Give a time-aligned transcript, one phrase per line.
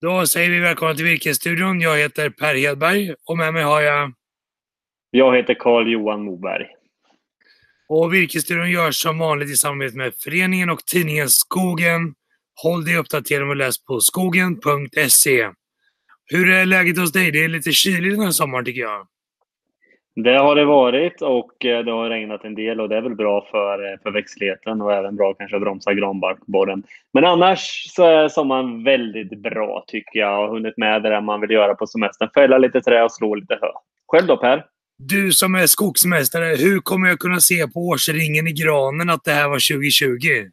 [0.00, 1.80] Då säger vi välkomna till Virkesstudion.
[1.80, 4.12] Jag heter Per Hedberg och med mig har jag...
[5.10, 6.66] Jag heter Carl-Johan Moberg.
[7.88, 12.14] Och Virkesstudion görs som vanligt i samarbete med föreningen och tidningen Skogen.
[12.62, 15.50] Håll dig uppdaterad och läs på skogen.se.
[16.24, 17.30] Hur är läget hos dig?
[17.30, 19.06] Det är lite kyligt den här sommaren tycker jag.
[20.24, 23.14] Det har det varit och eh, det har regnat en del och det är väl
[23.14, 26.82] bra för, eh, för växtligheten och även bra kanske att bromsa granbarkborren.
[27.12, 31.40] Men annars så är sommaren väldigt bra tycker jag och hunnit med det där man
[31.40, 32.30] vill göra på semestern.
[32.34, 33.68] Fälla lite trä och slå lite hö.
[34.06, 34.64] Själv då Per?
[34.98, 39.30] Du som är skogsmästare, hur kommer jag kunna se på årsringen i granen att det
[39.30, 40.50] här var 2020?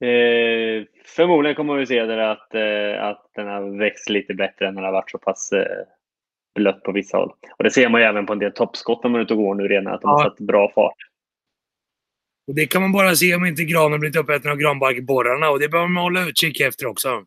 [0.00, 0.84] Eh,
[1.16, 4.84] förmodligen kommer vi se det att, eh, att den har växt lite bättre än den
[4.84, 5.50] har varit så pass
[6.54, 7.32] blött på vissa håll.
[7.58, 9.40] Och det ser man ju även på en del toppskott när man är ute och
[9.40, 10.16] går nu redan, att de ja.
[10.16, 10.96] har satt bra fart.
[12.46, 15.68] Och det kan man bara se om inte granen blivit uppäten av granbarkborrarna och det
[15.68, 17.24] behöver man hålla utkik efter också.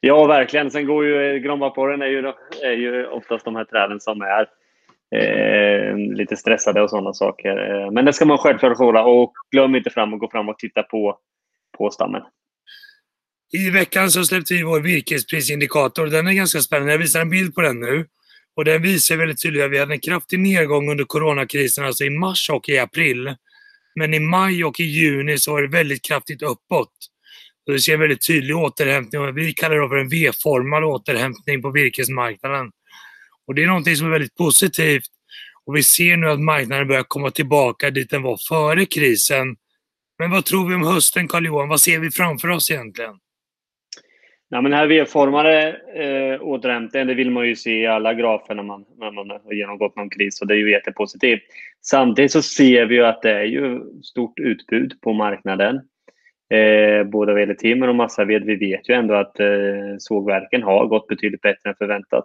[0.00, 0.70] Ja, verkligen.
[0.70, 2.32] Sen går ju granbarkborren är ju,
[2.62, 4.46] är ju oftast de här träden som är
[5.20, 7.70] eh, lite stressade och sådana saker.
[7.70, 10.58] Eh, men det ska man självklart hålla och glöm inte fram och gå fram och
[10.58, 11.18] titta på,
[11.78, 12.22] på stammen.
[13.52, 16.06] I veckan så släppte vi vår virkesprisindikator.
[16.06, 16.92] Den är ganska spännande.
[16.92, 18.06] Jag visar en bild på den nu.
[18.56, 22.10] Och den visar väldigt tydligt att vi hade en kraftig nedgång under coronakrisen, alltså i
[22.10, 23.34] mars och i april.
[23.94, 26.92] Men i maj och i juni så var det väldigt kraftigt uppåt.
[27.66, 31.62] Så vi ser en väldigt tydlig återhämtning och vi kallar det för en V-formad återhämtning
[31.62, 32.70] på virkesmarknaden.
[33.46, 35.04] Och det är någonting som är väldigt positivt.
[35.66, 39.56] Och vi ser nu att marknaden börjar komma tillbaka dit den var före krisen.
[40.18, 41.68] Men vad tror vi om hösten, Carl-Johan?
[41.68, 43.14] Vad ser vi framför oss egentligen?
[44.48, 48.62] Ja, men här V-formade eh, återhämtning, det vill man ju se i alla grafer när
[48.62, 51.40] man, när man har genomgått någon kris och det är ju jättepositivt.
[51.82, 55.76] Samtidigt så ser vi ju att det är ju stort utbud på marknaden.
[56.54, 58.44] Eh, både vad gäller timmer och massaved.
[58.44, 59.46] Vi vet ju ändå att eh,
[59.98, 62.24] sågverken har gått betydligt bättre än förväntat.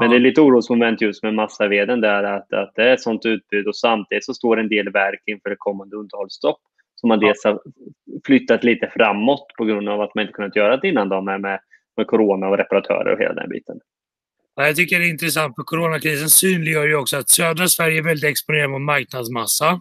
[0.00, 3.26] Men det är lite orosmoment just med massaveden där att, att det är ett sånt
[3.26, 6.60] utbud och samtidigt så står en del verk inför det kommande underhållsstopp
[6.94, 7.60] som man dels har
[8.26, 11.40] flyttat lite framåt på grund av att man inte kunnat göra det innan då med,
[11.40, 11.60] med,
[11.96, 13.80] med corona och reparatörer och hela den biten.
[14.56, 18.02] Ja, jag tycker det är intressant, för coronakrisen synliggör ju också att södra Sverige är
[18.02, 19.80] väldigt exponerad mot marknadsmassa.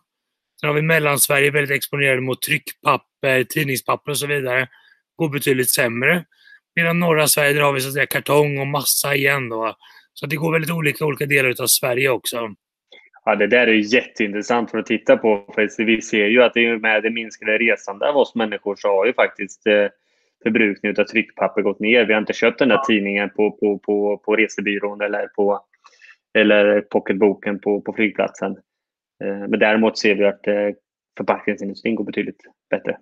[0.62, 4.68] Sen har vi Mellansverige väldigt exponerade mot tryckpapper, tidningspapper och så vidare.
[5.16, 6.26] Går betydligt sämre.
[6.76, 9.76] Medan norra Sverige, där har vi så att säga kartong och massa igen då.
[10.14, 12.50] Så det går väldigt olika i olika delar av Sverige också.
[13.26, 15.46] Ja, det där är jätteintressant för att titta på.
[15.56, 19.06] För vi ser ju att det med det minskade resandet av oss människor så har
[19.06, 19.88] ju faktiskt eh,
[20.44, 22.06] förbrukningen av tryckpapper gått ner.
[22.06, 25.66] Vi har inte köpt den där tidningen på, på, på, på resebyrån eller på
[26.34, 28.52] eller pocketboken på, på flygplatsen.
[29.24, 30.70] Eh, men däremot ser vi att eh,
[31.18, 32.98] förpackningsindustrin går betydligt bättre.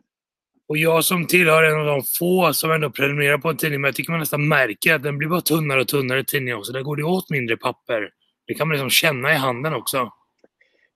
[0.67, 3.87] Och jag som tillhör en av de få som ändå prenumererar på en tidning, men
[3.87, 6.71] jag tycker man nästan märker att den blir bara tunnare och tunnare tidning också.
[6.71, 8.09] Där går det åt mindre papper.
[8.49, 10.11] Det kan man liksom känna i handen också.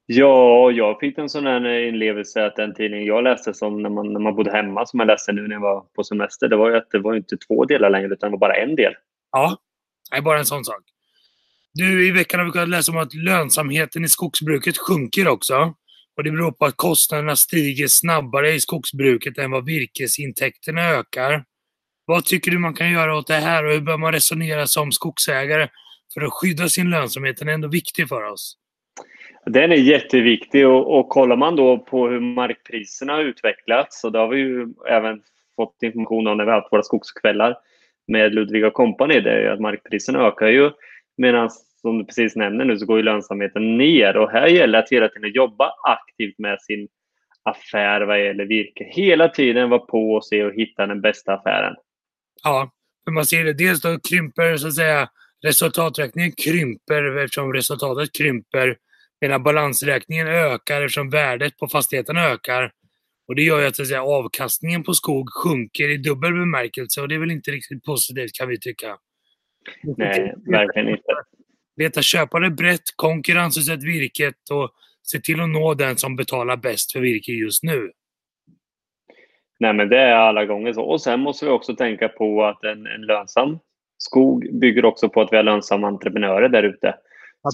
[0.06, 4.14] Ja, jag fick en sån här inlevelse att den tidningen jag läste som när man,
[4.14, 6.70] när man bodde hemma, som jag läste nu när jag var på semester, det var
[6.70, 8.94] ju att det var inte två delar längre, utan det var bara en del.
[9.32, 9.58] Ja,
[10.12, 10.82] det är bara en sån sak.
[11.74, 15.74] Du, i veckan har vi kunnat läsa om att lönsamheten i skogsbruket sjunker också.
[16.18, 21.44] Och det beror på att kostnaderna stiger snabbare i skogsbruket än vad virkesintäkterna ökar.
[22.06, 24.92] Vad tycker du man kan göra åt det här och hur bör man resonera som
[24.92, 25.68] skogsägare
[26.14, 27.38] för att skydda sin lönsamhet?
[27.38, 28.58] Den är ändå viktig för oss.
[29.46, 34.20] Den är jätteviktig och, och kollar man då på hur markpriserna har utvecklats, och det
[34.20, 35.22] har vi ju även
[35.56, 37.58] fått information om när vi har haft våra skogskvällar
[38.08, 40.72] med Ludvig och Company, det är ju att markpriserna ökar ju
[41.18, 41.50] medan
[41.82, 44.90] som du precis nämner nu så går ju lönsamheten ner och här gäller det att
[44.92, 46.88] hela tiden jobba aktivt med sin
[47.44, 48.84] affär vad gäller virke.
[48.84, 51.76] Hela tiden vara på och se och hitta den bästa affären.
[52.44, 52.72] Ja,
[53.06, 53.54] för man ser det.
[53.54, 55.10] Dels då krymper så att säga
[55.44, 58.78] resultaträkningen krymper eftersom resultatet krymper
[59.22, 62.72] medan balansräkningen ökar eftersom värdet på fastigheten ökar.
[63.28, 67.08] Och det gör ju att, att säga, avkastningen på skog sjunker i dubbel bemärkelse och
[67.08, 68.98] det är väl inte riktigt positivt kan vi tycka.
[69.98, 71.04] Nej, verkligen inte.
[71.78, 74.72] Leta köpare brett, konkurrensutsätt virket och
[75.04, 77.92] se till att nå den som betalar bäst för virke just nu.
[79.60, 80.84] Nej, men det är alla gånger så.
[80.84, 83.60] Och sen måste vi också tänka på att en, en lönsam
[84.04, 86.96] skog bygger också på att vi har lönsamma entreprenörer där ute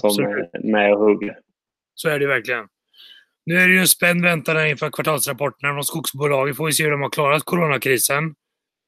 [0.00, 1.38] som är med och hugger.
[1.94, 2.66] Så är det verkligen.
[3.46, 6.54] Nu är det ju en spänd väntan inför kvartalsrapporterna från skogsbolagen.
[6.54, 8.34] Får vi se hur de har klarat coronakrisen.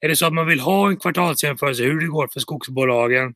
[0.01, 3.35] Är det så att man vill ha en kvartalsjämförelse hur det går för skogsbolagen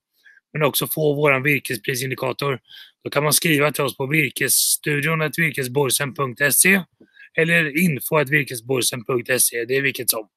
[0.53, 2.61] men också få vår virkesprisindikator,
[3.05, 6.83] då kan man skriva till oss på virkesstudion virkesborsen.se
[7.39, 9.65] eller info virkesborsen.se.
[9.65, 10.29] Det är vilket som.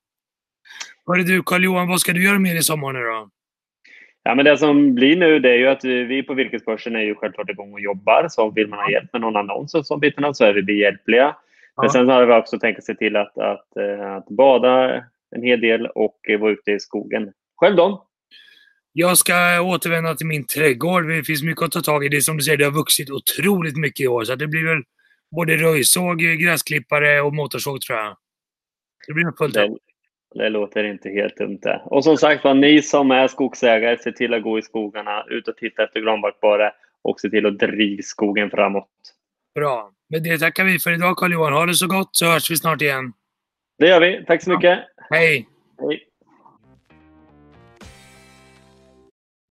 [1.08, 3.30] Hörru du, Carl-Johan, vad ska du göra mer i sommar nu då?
[4.30, 7.16] Ja, men det som blir nu det är ju att vi på Virkesbörsen är ju
[7.16, 8.28] självklart igång och jobbar.
[8.30, 11.36] Så vill man ha hjälp med någon annons och så bitarna så är vi behjälpliga.
[11.78, 11.90] Men Ja.
[11.90, 15.04] sen har vi också tänkt se till att, att, eh, att bada
[15.36, 17.32] en hel del och eh, vara ute i skogen.
[17.56, 18.06] Själv då?
[18.94, 21.08] Jag ska återvända till min trädgård.
[21.10, 22.10] Det finns mycket att ta tag i.
[22.10, 24.24] Det är som du säger, det har vuxit otroligt mycket i år.
[24.24, 24.84] Så det blir väl
[25.36, 28.18] både röjsåg, gräsklippare och motorsåg tror jag.
[29.08, 29.78] Det blir nog fullt upp.
[30.36, 31.82] Det, låter inte helt dumt det.
[31.86, 35.48] Och som sagt var, ni som är skogsägare, se till att gå i skogarna, ut
[35.48, 36.72] och titta efter granbarkborre
[37.02, 38.90] och se till att driva skogen framåt.
[39.56, 39.92] Bra.
[40.10, 41.54] Med det tackar vi för idag Carl-Johan.
[41.54, 43.14] Ha det så gott så hörs vi snart igen.
[43.78, 44.26] Det gör vi.
[44.28, 44.80] Tack så mycket.
[45.10, 45.48] Hej!
[45.82, 46.09] Hej.